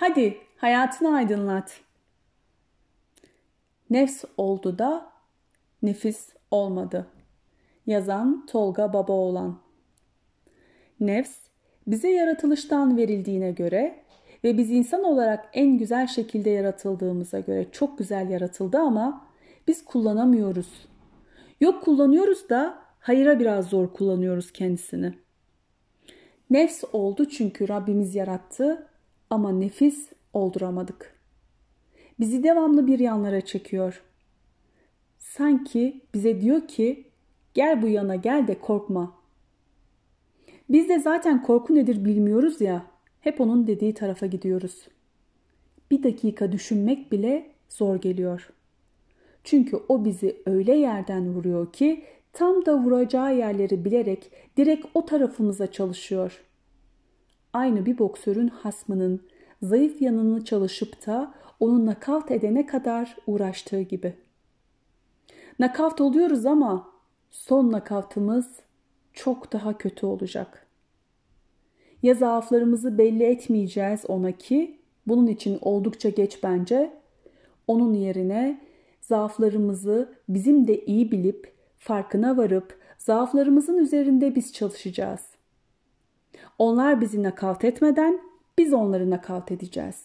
Hadi 0.00 0.38
hayatını 0.56 1.14
aydınlat. 1.14 1.80
Nefs 3.90 4.24
oldu 4.36 4.78
da 4.78 5.12
nefis 5.82 6.28
olmadı. 6.50 7.06
Yazan 7.86 8.46
Tolga 8.46 8.92
Babaoğlan 8.92 9.58
Nefs 11.00 11.38
bize 11.86 12.08
yaratılıştan 12.08 12.96
verildiğine 12.96 13.50
göre 13.50 14.04
ve 14.44 14.58
biz 14.58 14.70
insan 14.70 15.04
olarak 15.04 15.48
en 15.52 15.78
güzel 15.78 16.06
şekilde 16.06 16.50
yaratıldığımıza 16.50 17.40
göre 17.40 17.66
çok 17.72 17.98
güzel 17.98 18.30
yaratıldı 18.30 18.78
ama 18.78 19.26
biz 19.68 19.84
kullanamıyoruz. 19.84 20.88
Yok 21.60 21.84
kullanıyoruz 21.84 22.48
da 22.48 22.78
hayıra 22.98 23.40
biraz 23.40 23.68
zor 23.68 23.92
kullanıyoruz 23.92 24.52
kendisini. 24.52 25.14
Nefs 26.50 26.84
oldu 26.92 27.28
çünkü 27.28 27.68
Rabbimiz 27.68 28.14
yarattı 28.14 28.89
ama 29.30 29.52
nefis 29.52 30.08
olduramadık. 30.32 31.20
Bizi 32.20 32.42
devamlı 32.42 32.86
bir 32.86 32.98
yanlara 32.98 33.40
çekiyor. 33.40 34.02
Sanki 35.18 36.00
bize 36.14 36.40
diyor 36.40 36.68
ki 36.68 37.04
gel 37.54 37.82
bu 37.82 37.88
yana 37.88 38.16
gel 38.16 38.46
de 38.46 38.60
korkma. 38.60 39.12
Biz 40.68 40.88
de 40.88 40.98
zaten 40.98 41.42
korku 41.42 41.74
nedir 41.74 42.04
bilmiyoruz 42.04 42.60
ya 42.60 42.86
hep 43.20 43.40
onun 43.40 43.66
dediği 43.66 43.94
tarafa 43.94 44.26
gidiyoruz. 44.26 44.88
Bir 45.90 46.02
dakika 46.02 46.52
düşünmek 46.52 47.12
bile 47.12 47.50
zor 47.68 47.96
geliyor. 47.96 48.50
Çünkü 49.44 49.76
o 49.88 50.04
bizi 50.04 50.42
öyle 50.46 50.74
yerden 50.76 51.34
vuruyor 51.34 51.72
ki 51.72 52.04
tam 52.32 52.66
da 52.66 52.78
vuracağı 52.78 53.36
yerleri 53.36 53.84
bilerek 53.84 54.30
direkt 54.56 54.86
o 54.94 55.06
tarafımıza 55.06 55.72
çalışıyor. 55.72 56.40
Aynı 57.52 57.86
bir 57.86 57.98
boksörün 57.98 58.48
hasmının 58.48 59.22
zayıf 59.62 60.02
yanını 60.02 60.44
çalışıp 60.44 61.06
da 61.06 61.34
onu 61.60 61.86
nakavt 61.86 62.30
edene 62.30 62.66
kadar 62.66 63.16
uğraştığı 63.26 63.80
gibi. 63.80 64.14
Nakavt 65.58 66.00
oluyoruz 66.00 66.46
ama 66.46 66.88
son 67.30 67.72
nakavtımız 67.72 68.46
çok 69.12 69.52
daha 69.52 69.78
kötü 69.78 70.06
olacak. 70.06 70.66
Ya 72.02 72.14
zaaflarımızı 72.14 72.98
belli 72.98 73.24
etmeyeceğiz 73.24 74.00
ona 74.08 74.32
ki 74.32 74.78
bunun 75.06 75.26
için 75.26 75.58
oldukça 75.60 76.08
geç 76.08 76.42
bence. 76.42 76.92
Onun 77.66 77.94
yerine 77.94 78.60
zaaflarımızı 79.00 80.14
bizim 80.28 80.68
de 80.68 80.84
iyi 80.84 81.12
bilip 81.12 81.52
farkına 81.78 82.36
varıp 82.36 82.78
zaaflarımızın 82.98 83.78
üzerinde 83.78 84.34
biz 84.34 84.52
çalışacağız. 84.52 85.39
Onlar 86.60 87.00
bizi 87.00 87.22
nakavt 87.22 87.64
etmeden 87.64 88.20
biz 88.58 88.72
onları 88.72 89.10
nakavt 89.10 89.52
edeceğiz. 89.52 90.04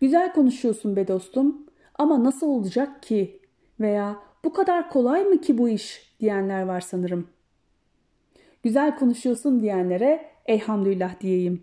Güzel 0.00 0.32
konuşuyorsun 0.32 0.96
be 0.96 1.08
dostum 1.08 1.66
ama 1.94 2.24
nasıl 2.24 2.46
olacak 2.46 3.02
ki 3.02 3.40
veya 3.80 4.16
bu 4.44 4.52
kadar 4.52 4.90
kolay 4.90 5.24
mı 5.24 5.40
ki 5.40 5.58
bu 5.58 5.68
iş 5.68 6.14
diyenler 6.20 6.62
var 6.62 6.80
sanırım. 6.80 7.28
Güzel 8.62 8.98
konuşuyorsun 8.98 9.60
diyenlere 9.60 10.30
elhamdülillah 10.46 11.20
diyeyim. 11.20 11.62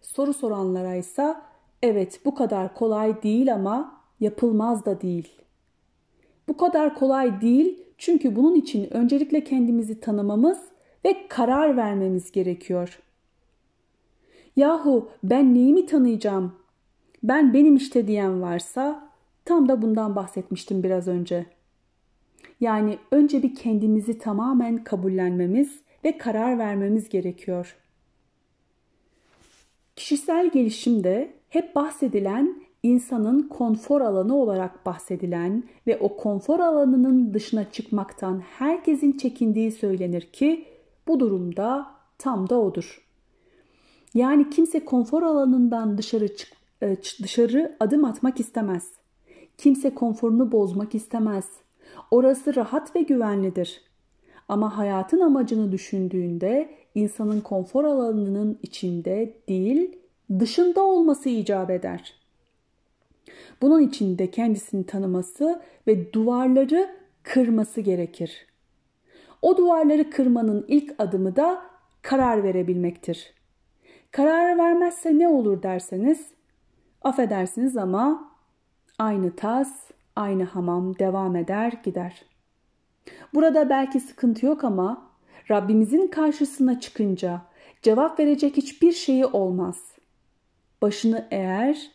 Soru 0.00 0.32
soranlara 0.32 0.94
ise 0.94 1.34
evet 1.82 2.20
bu 2.24 2.34
kadar 2.34 2.74
kolay 2.74 3.22
değil 3.22 3.54
ama 3.54 4.02
yapılmaz 4.20 4.84
da 4.84 5.00
değil. 5.00 5.28
Bu 6.48 6.56
kadar 6.56 6.94
kolay 6.94 7.40
değil 7.40 7.84
çünkü 7.98 8.36
bunun 8.36 8.54
için 8.54 8.94
öncelikle 8.94 9.44
kendimizi 9.44 10.00
tanımamız 10.00 10.70
ve 11.04 11.28
karar 11.28 11.76
vermemiz 11.76 12.32
gerekiyor. 12.32 12.98
Yahu 14.56 15.08
ben 15.24 15.54
neyimi 15.54 15.86
tanıyacağım? 15.86 16.52
Ben 17.22 17.54
benim 17.54 17.76
işte 17.76 18.06
diyen 18.06 18.42
varsa 18.42 19.10
tam 19.44 19.68
da 19.68 19.82
bundan 19.82 20.16
bahsetmiştim 20.16 20.82
biraz 20.82 21.08
önce. 21.08 21.46
Yani 22.60 22.98
önce 23.10 23.42
bir 23.42 23.54
kendimizi 23.54 24.18
tamamen 24.18 24.84
kabullenmemiz 24.84 25.80
ve 26.04 26.18
karar 26.18 26.58
vermemiz 26.58 27.08
gerekiyor. 27.08 27.76
Kişisel 29.96 30.50
gelişimde 30.50 31.32
hep 31.48 31.74
bahsedilen 31.74 32.62
insanın 32.82 33.48
konfor 33.48 34.00
alanı 34.00 34.36
olarak 34.36 34.86
bahsedilen 34.86 35.64
ve 35.86 35.98
o 35.98 36.16
konfor 36.16 36.60
alanının 36.60 37.34
dışına 37.34 37.70
çıkmaktan 37.70 38.42
herkesin 38.58 39.12
çekindiği 39.12 39.72
söylenir 39.72 40.22
ki 40.22 40.64
bu 41.10 41.20
durumda 41.20 41.86
tam 42.18 42.48
da 42.48 42.60
odur. 42.60 43.06
Yani 44.14 44.50
kimse 44.50 44.84
konfor 44.84 45.22
alanından 45.22 45.98
dışarı 45.98 46.36
çık, 46.36 46.52
e, 46.82 46.96
dışarı 47.22 47.76
adım 47.80 48.04
atmak 48.04 48.40
istemez. 48.40 48.90
Kimse 49.58 49.94
konforunu 49.94 50.52
bozmak 50.52 50.94
istemez. 50.94 51.44
Orası 52.10 52.56
rahat 52.56 52.96
ve 52.96 53.02
güvenlidir. 53.02 53.82
Ama 54.48 54.78
hayatın 54.78 55.20
amacını 55.20 55.72
düşündüğünde 55.72 56.70
insanın 56.94 57.40
konfor 57.40 57.84
alanının 57.84 58.58
içinde 58.62 59.36
değil, 59.48 59.98
dışında 60.38 60.82
olması 60.82 61.28
icap 61.28 61.70
eder. 61.70 62.14
Bunun 63.62 63.80
için 63.80 64.18
de 64.18 64.30
kendisini 64.30 64.86
tanıması 64.86 65.62
ve 65.86 66.12
duvarları 66.12 66.90
kırması 67.22 67.80
gerekir. 67.80 68.49
O 69.42 69.56
duvarları 69.56 70.10
kırmanın 70.10 70.64
ilk 70.68 70.94
adımı 70.98 71.36
da 71.36 71.62
karar 72.02 72.42
verebilmektir. 72.42 73.34
Karar 74.10 74.58
vermezse 74.58 75.18
ne 75.18 75.28
olur 75.28 75.62
derseniz, 75.62 76.26
affedersiniz 77.02 77.76
ama 77.76 78.32
aynı 78.98 79.36
tas, 79.36 79.90
aynı 80.16 80.44
hamam 80.44 80.98
devam 80.98 81.36
eder 81.36 81.72
gider. 81.84 82.22
Burada 83.34 83.70
belki 83.70 84.00
sıkıntı 84.00 84.46
yok 84.46 84.64
ama 84.64 85.10
Rabbimizin 85.50 86.06
karşısına 86.06 86.80
çıkınca 86.80 87.42
cevap 87.82 88.20
verecek 88.20 88.56
hiçbir 88.56 88.92
şeyi 88.92 89.26
olmaz. 89.26 89.92
Başını 90.82 91.28
eğer 91.30 91.90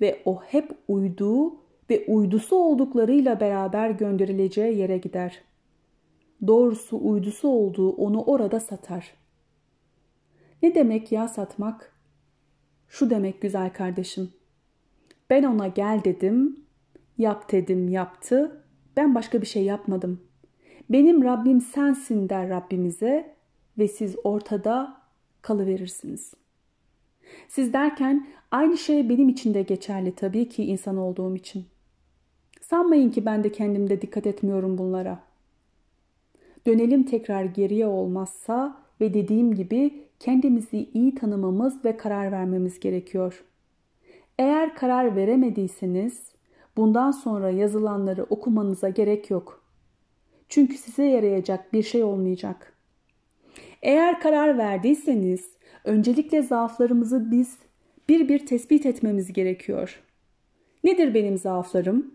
ve 0.00 0.22
o 0.24 0.42
hep 0.42 0.70
uyduğu 0.88 1.54
ve 1.90 2.04
uydusu 2.08 2.56
olduklarıyla 2.56 3.40
beraber 3.40 3.90
gönderileceği 3.90 4.78
yere 4.78 4.98
gider. 4.98 5.40
Doğrusu 6.46 6.98
uydusu 7.02 7.48
olduğu 7.48 7.90
onu 7.90 8.22
orada 8.22 8.60
satar. 8.60 9.14
Ne 10.62 10.74
demek 10.74 11.12
ya 11.12 11.28
satmak? 11.28 11.92
Şu 12.88 13.10
demek 13.10 13.42
güzel 13.42 13.72
kardeşim. 13.72 14.32
Ben 15.30 15.42
ona 15.42 15.68
gel 15.68 16.04
dedim, 16.04 16.60
yap 17.18 17.52
dedim 17.52 17.88
yaptı, 17.88 18.62
ben 18.96 19.14
başka 19.14 19.40
bir 19.40 19.46
şey 19.46 19.64
yapmadım. 19.64 20.20
Benim 20.90 21.24
Rabbim 21.24 21.60
sensin 21.60 22.28
der 22.28 22.48
Rabbimize 22.48 23.36
ve 23.78 23.88
siz 23.88 24.16
ortada 24.24 24.96
kalıverirsiniz. 25.42 26.34
Siz 27.48 27.72
derken 27.72 28.26
aynı 28.50 28.78
şey 28.78 29.08
benim 29.08 29.28
için 29.28 29.54
de 29.54 29.62
geçerli 29.62 30.14
tabii 30.14 30.48
ki 30.48 30.64
insan 30.64 30.96
olduğum 30.96 31.36
için. 31.36 31.66
Sanmayın 32.60 33.10
ki 33.10 33.26
ben 33.26 33.44
de 33.44 33.52
kendimde 33.52 34.02
dikkat 34.02 34.26
etmiyorum 34.26 34.78
bunlara. 34.78 35.18
Dönelim 36.66 37.02
tekrar 37.02 37.44
geriye 37.44 37.86
olmazsa 37.86 38.82
ve 39.00 39.14
dediğim 39.14 39.54
gibi 39.54 40.04
kendimizi 40.20 40.90
iyi 40.94 41.14
tanımamız 41.14 41.84
ve 41.84 41.96
karar 41.96 42.32
vermemiz 42.32 42.80
gerekiyor. 42.80 43.44
Eğer 44.38 44.74
karar 44.74 45.16
veremediyseniz 45.16 46.32
bundan 46.76 47.10
sonra 47.10 47.50
yazılanları 47.50 48.24
okumanıza 48.24 48.88
gerek 48.88 49.30
yok. 49.30 49.64
Çünkü 50.48 50.76
size 50.76 51.04
yarayacak 51.04 51.72
bir 51.72 51.82
şey 51.82 52.04
olmayacak. 52.04 52.72
Eğer 53.82 54.20
karar 54.20 54.58
verdiyseniz 54.58 55.50
öncelikle 55.84 56.42
zaaflarımızı 56.42 57.30
biz 57.30 57.58
bir 58.08 58.28
bir 58.28 58.46
tespit 58.46 58.86
etmemiz 58.86 59.32
gerekiyor. 59.32 60.02
Nedir 60.84 61.14
benim 61.14 61.38
zaaflarım? 61.38 62.14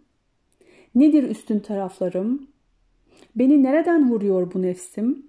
Nedir 0.96 1.24
üstün 1.24 1.60
taraflarım? 1.60 2.51
Beni 3.36 3.64
nereden 3.64 4.10
vuruyor 4.10 4.54
bu 4.54 4.62
nefsim? 4.62 5.26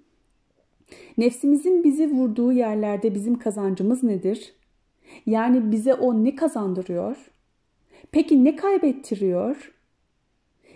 Nefsimizin 1.17 1.83
bizi 1.83 2.11
vurduğu 2.11 2.51
yerlerde 2.51 3.15
bizim 3.15 3.39
kazancımız 3.39 4.03
nedir? 4.03 4.53
Yani 5.25 5.71
bize 5.71 5.93
o 5.93 6.23
ne 6.23 6.35
kazandırıyor? 6.35 7.31
Peki 8.11 8.43
ne 8.43 8.55
kaybettiriyor? 8.55 9.73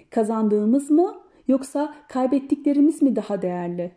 Kazandığımız 0.09 0.92
mı 0.92 1.21
yoksa 1.48 1.95
kaybettiklerimiz 2.09 3.01
mi 3.01 3.15
daha 3.15 3.42
değerli? 3.42 3.92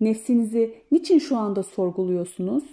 Nefsinizi 0.00 0.74
niçin 0.92 1.18
şu 1.18 1.36
anda 1.36 1.62
sorguluyorsunuz? 1.62 2.64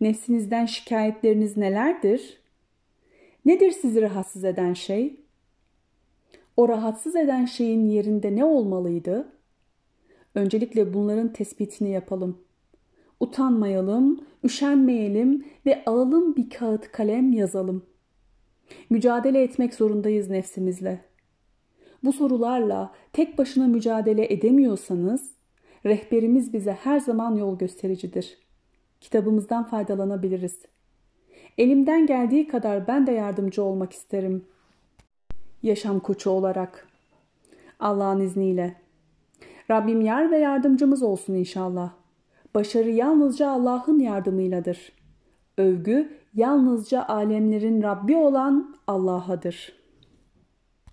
Nefsinizden 0.00 0.66
şikayetleriniz 0.66 1.56
nelerdir? 1.56 2.40
Nedir 3.44 3.70
sizi 3.70 4.02
rahatsız 4.02 4.44
eden 4.44 4.74
şey? 4.74 5.20
O 6.58 6.68
rahatsız 6.68 7.16
eden 7.16 7.44
şeyin 7.44 7.88
yerinde 7.88 8.36
ne 8.36 8.44
olmalıydı? 8.44 9.32
Öncelikle 10.34 10.94
bunların 10.94 11.32
tespitini 11.32 11.90
yapalım. 11.90 12.38
Utanmayalım, 13.20 14.20
üşenmeyelim 14.44 15.44
ve 15.66 15.84
alalım 15.84 16.36
bir 16.36 16.50
kağıt 16.50 16.92
kalem 16.92 17.32
yazalım. 17.32 17.86
Mücadele 18.90 19.42
etmek 19.42 19.74
zorundayız 19.74 20.30
nefsimizle. 20.30 21.00
Bu 22.04 22.12
sorularla 22.12 22.92
tek 23.12 23.38
başına 23.38 23.66
mücadele 23.66 24.32
edemiyorsanız 24.32 25.32
rehberimiz 25.86 26.52
bize 26.52 26.72
her 26.72 27.00
zaman 27.00 27.36
yol 27.36 27.58
göstericidir. 27.58 28.38
Kitabımızdan 29.00 29.64
faydalanabiliriz. 29.64 30.62
Elimden 31.58 32.06
geldiği 32.06 32.48
kadar 32.48 32.86
ben 32.86 33.06
de 33.06 33.12
yardımcı 33.12 33.62
olmak 33.62 33.92
isterim. 33.92 34.44
Yaşam 35.62 36.00
koçu 36.00 36.30
olarak. 36.30 36.88
Allah'ın 37.80 38.20
izniyle. 38.20 38.76
Rabbim 39.70 40.00
yar 40.00 40.30
ve 40.30 40.38
yardımcımız 40.38 41.02
olsun 41.02 41.34
inşallah. 41.34 41.90
Başarı 42.54 42.90
yalnızca 42.90 43.50
Allah'ın 43.50 43.98
yardımıyladır. 43.98 44.92
Övgü 45.58 46.18
yalnızca 46.34 47.04
alemlerin 47.04 47.82
Rabbi 47.82 48.16
olan 48.16 48.76
Allah'adır.'' 48.86 49.77